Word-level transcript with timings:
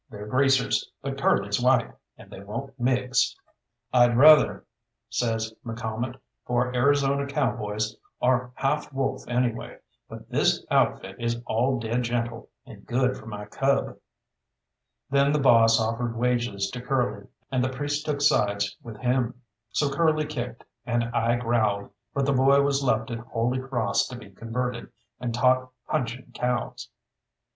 They're 0.09 0.25
greasers, 0.25 0.89
but 1.03 1.15
Curly's 1.19 1.61
white, 1.61 1.93
and 2.17 2.31
they 2.31 2.39
won't 2.39 2.73
mix." 2.79 3.35
"I'd 3.93 4.17
rather," 4.17 4.65
says 5.11 5.53
McCalmont, 5.63 6.15
"for 6.43 6.73
Arizona 6.75 7.27
cowboys 7.27 7.95
are 8.19 8.51
half 8.55 8.91
wolf 8.91 9.27
anyways, 9.27 9.77
but 10.09 10.27
this 10.27 10.65
outfit 10.71 11.17
is 11.19 11.39
all 11.45 11.77
dead 11.79 12.01
gentle, 12.01 12.49
and 12.65 12.83
good 12.83 13.15
for 13.15 13.27
my 13.27 13.45
cub." 13.45 13.95
Then 15.11 15.31
the 15.31 15.37
boss 15.39 15.79
offered 15.79 16.17
wages 16.17 16.71
to 16.71 16.81
Curly, 16.81 17.27
and 17.51 17.63
the 17.63 17.69
priest 17.69 18.03
took 18.03 18.21
sides 18.21 18.75
with 18.81 18.97
him. 18.97 19.39
So 19.69 19.87
Curly 19.93 20.25
kicked, 20.25 20.63
and 20.83 21.03
I 21.15 21.35
growled, 21.35 21.91
but 22.11 22.25
the 22.25 22.33
boy 22.33 22.63
was 22.63 22.83
left 22.83 23.11
at 23.11 23.19
Holy 23.19 23.59
Cross 23.59 24.07
to 24.07 24.15
be 24.17 24.31
converted, 24.31 24.89
and 25.19 25.31
taught 25.31 25.69
punching 25.87 26.31
cows. 26.33 26.89